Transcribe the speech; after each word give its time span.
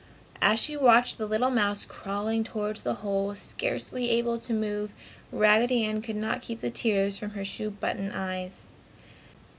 As 0.41 0.57
she 0.59 0.75
watched 0.75 1.19
the 1.19 1.27
little 1.27 1.51
mouse 1.51 1.85
crawling 1.85 2.43
towards 2.43 2.81
the 2.81 2.95
hole 3.05 3.35
scarcely 3.35 4.09
able 4.09 4.39
to 4.39 4.51
move, 4.51 4.93
Raggedy 5.31 5.85
Ann 5.85 6.01
could 6.01 6.15
not 6.15 6.41
keep 6.41 6.59
the 6.61 6.71
tears 6.71 7.19
from 7.19 7.29
her 7.37 7.45
shoe 7.45 7.69
button 7.69 8.11
eyes. 8.11 8.69